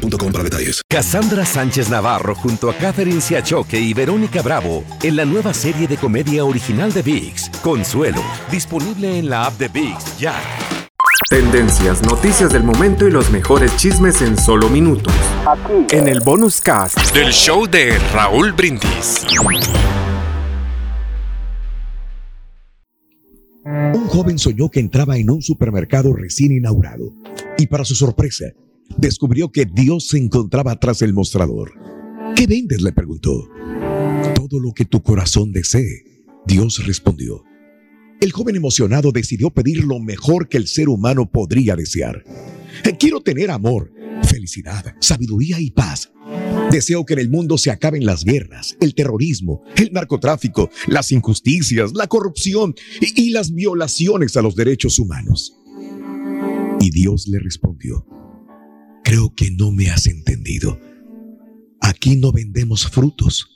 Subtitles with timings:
[0.00, 0.82] boostmobile para detalles.
[0.88, 5.96] Cassandra Sánchez Navarro junto a Catherine Siachoque y Verónica Bravo en la nueva serie de
[5.96, 10.34] comedia original de VIX, Consuelo, disponible en la app de VIX ya.
[11.28, 15.14] Tendencias, noticias del momento y los mejores chismes en solo minutos.
[15.46, 15.96] Aquí.
[15.96, 19.24] En el bonus cast del show de Raúl Brindis.
[23.64, 27.12] Un joven soñó que entraba en un supermercado recién inaugurado
[27.58, 28.46] y para su sorpresa
[28.96, 31.72] descubrió que Dios se encontraba tras el mostrador.
[32.36, 32.82] ¿Qué vendes?
[32.82, 33.48] le preguntó.
[34.34, 36.04] Todo lo que tu corazón desee,
[36.46, 37.44] Dios respondió.
[38.20, 42.24] El joven emocionado decidió pedir lo mejor que el ser humano podría desear.
[42.98, 43.92] Quiero tener amor,
[44.24, 46.12] felicidad, sabiduría y paz.
[46.70, 51.92] Deseo que en el mundo se acaben las guerras, el terrorismo, el narcotráfico, las injusticias,
[51.94, 55.56] la corrupción y, y las violaciones a los derechos humanos.
[56.80, 58.06] Y Dios le respondió,
[59.10, 60.78] Creo que no me has entendido.
[61.80, 63.48] Aquí no vendemos frutos,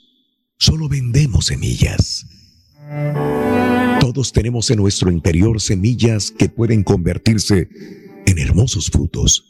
[0.57, 2.25] solo vendemos semillas.
[4.01, 7.69] Todos tenemos en nuestro interior semillas que pueden convertirse
[8.25, 9.45] en hermosos frutos.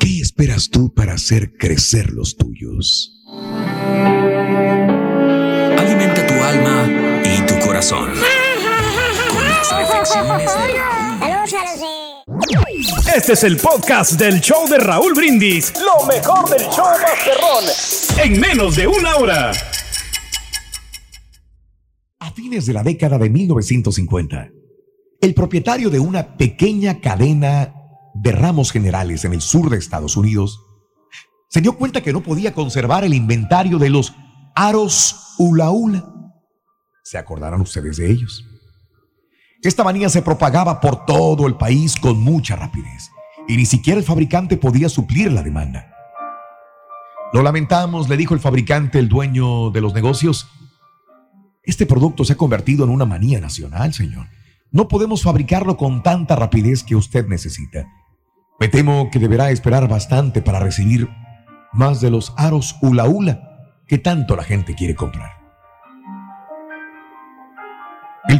[0.00, 3.22] ¿Qué esperas tú para hacer crecer los tuyos?
[5.78, 8.12] Alimenta tu alma y tu corazón
[9.30, 10.50] con las reflexiones
[11.80, 11.95] de
[13.14, 15.72] este es el podcast del show de Raúl Brindis.
[15.80, 17.64] Lo mejor del show Masterrón.
[18.22, 19.52] En menos de una hora.
[22.18, 24.50] A fines de la década de 1950,
[25.20, 27.74] el propietario de una pequeña cadena
[28.14, 30.60] de ramos generales en el sur de Estados Unidos
[31.48, 34.14] se dio cuenta que no podía conservar el inventario de los
[34.54, 36.04] aros ulaula.
[37.04, 38.44] ¿Se acordarán ustedes de ellos?
[39.62, 43.10] Esta manía se propagaba por todo el país con mucha rapidez
[43.48, 45.92] y ni siquiera el fabricante podía suplir la demanda.
[47.32, 50.48] Lo lamentamos, le dijo el fabricante, el dueño de los negocios.
[51.62, 54.28] Este producto se ha convertido en una manía nacional, señor.
[54.70, 57.86] No podemos fabricarlo con tanta rapidez que usted necesita.
[58.60, 61.08] Me temo que deberá esperar bastante para recibir
[61.72, 65.45] más de los aros hula hula que tanto la gente quiere comprar.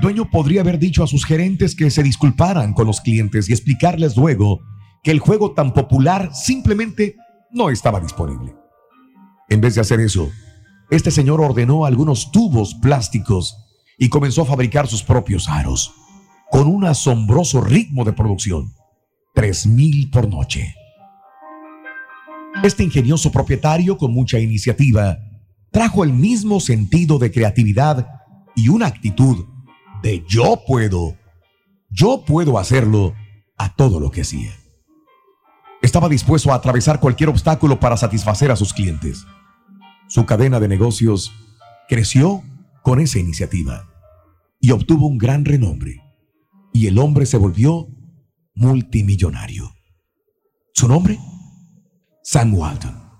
[0.06, 4.16] Dueño podría haber dicho a sus gerentes que se disculparan con los clientes y explicarles
[4.16, 4.60] luego
[5.02, 7.16] que el juego tan popular simplemente
[7.50, 8.54] no estaba disponible.
[9.48, 10.30] En vez de hacer eso,
[10.90, 13.56] este señor ordenó algunos tubos plásticos
[13.98, 15.92] y comenzó a fabricar sus propios aros,
[16.52, 18.72] con un asombroso ritmo de producción,
[19.34, 20.72] 3.000 por noche.
[22.62, 25.18] Este ingenioso propietario, con mucha iniciativa,
[25.72, 28.06] trajo el mismo sentido de creatividad
[28.54, 29.55] y una actitud
[30.28, 31.16] yo puedo,
[31.90, 33.14] yo puedo hacerlo
[33.58, 34.52] a todo lo que hacía.
[35.82, 39.26] Estaba dispuesto a atravesar cualquier obstáculo para satisfacer a sus clientes.
[40.08, 41.32] Su cadena de negocios
[41.88, 42.42] creció
[42.82, 43.88] con esa iniciativa
[44.60, 46.02] y obtuvo un gran renombre.
[46.72, 47.88] Y el hombre se volvió
[48.54, 49.72] multimillonario.
[50.72, 51.18] ¿Su nombre?
[52.22, 53.10] Sam Walton,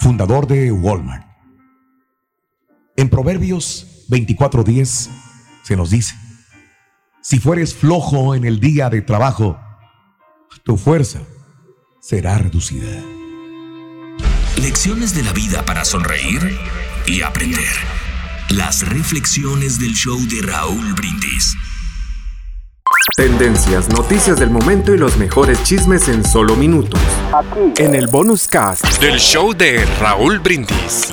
[0.00, 1.26] fundador de Walmart.
[2.96, 5.27] En Proverbios 24:10
[5.68, 6.14] se nos dice,
[7.20, 9.60] si fueres flojo en el día de trabajo,
[10.64, 11.20] tu fuerza
[12.00, 12.88] será reducida.
[14.62, 16.58] Lecciones de la vida para sonreír
[17.06, 17.74] y aprender.
[18.48, 21.54] Las reflexiones del show de Raúl Brindis.
[23.14, 27.00] Tendencias, noticias del momento y los mejores chismes en solo minutos.
[27.34, 27.82] Aquí.
[27.84, 31.12] En el bonus cast del show de Raúl Brindis.